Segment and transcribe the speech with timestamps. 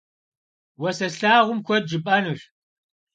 [0.81, 2.41] Уэ сэ слъагъум куэд жыпӏэнущ.